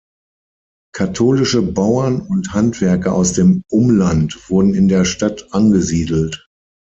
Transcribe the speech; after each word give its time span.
Katholische 0.95 1.61
Bauern 1.61 2.21
und 2.21 2.55
Handwerker 2.55 3.13
aus 3.13 3.33
dem 3.33 3.61
Umland 3.69 4.49
wurden 4.49 4.73
in 4.73 4.87
der 4.87 5.05
Stadt 5.05 5.49
angesiedelt. 5.53 6.49